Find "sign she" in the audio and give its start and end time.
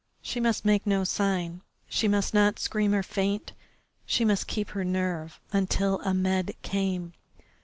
1.03-2.07